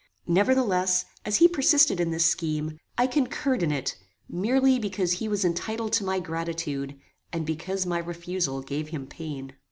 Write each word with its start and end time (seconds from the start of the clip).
Nevertheless, 0.25 1.05
as 1.25 1.35
he 1.35 1.47
persisted 1.47 1.99
in 1.99 2.11
his 2.11 2.25
scheme, 2.25 2.79
I 2.97 3.05
concurred 3.05 3.61
in 3.61 3.71
it 3.71 3.97
merely 4.27 4.79
because 4.79 5.11
he 5.11 5.27
was 5.27 5.45
entitled 5.45 5.93
to 5.93 6.03
my 6.03 6.19
gratitude, 6.19 6.99
and 7.31 7.45
because 7.45 7.85
my 7.85 7.99
refusal 7.99 8.63
gave 8.63 8.87
him 8.89 9.05
pain. 9.05 9.53